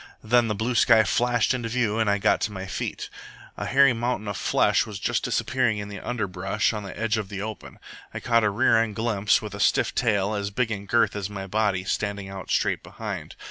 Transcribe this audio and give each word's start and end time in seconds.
Then 0.23 0.47
the 0.47 0.55
blue 0.55 0.73
sky 0.73 1.03
flashed 1.03 1.53
into 1.53 1.69
view 1.69 1.99
and 1.99 2.09
I 2.09 2.17
got 2.17 2.41
to 2.41 2.51
my 2.51 2.65
feet. 2.65 3.07
A 3.55 3.67
hairy 3.67 3.93
mountain 3.93 4.27
of 4.27 4.35
flesh 4.35 4.83
was 4.87 4.97
just 4.97 5.21
disappearing 5.23 5.77
in 5.77 5.89
the 5.89 5.99
underbrush 5.99 6.73
on 6.73 6.81
the 6.81 6.99
edge 6.99 7.17
of 7.19 7.29
the 7.29 7.43
open. 7.43 7.77
I 8.11 8.19
caught 8.19 8.43
a 8.43 8.49
rear 8.49 8.81
end 8.81 8.95
glimpse, 8.95 9.43
with 9.43 9.53
a 9.53 9.59
stiff 9.59 9.93
tail, 9.93 10.33
as 10.33 10.49
big 10.49 10.71
in 10.71 10.87
girth 10.87 11.15
as 11.15 11.29
my 11.29 11.45
body, 11.45 11.83
standing 11.83 12.29
out 12.29 12.49
straight 12.49 12.81
behind. 12.81 13.35